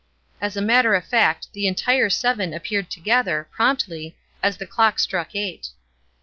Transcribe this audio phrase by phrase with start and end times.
[0.41, 5.35] As a matter of fact, the entire seven appeared together, promptly, as the clock struck
[5.35, 5.67] eight.